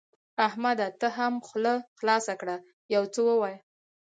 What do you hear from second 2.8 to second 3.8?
يو څه ووايه.